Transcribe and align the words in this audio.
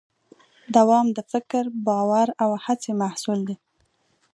دوام 0.75 1.05
د 1.17 1.19
فکر، 1.31 1.63
باور 1.87 2.27
او 2.43 2.51
هڅې 2.65 2.91
محصول 3.01 3.39
دی. 3.47 3.55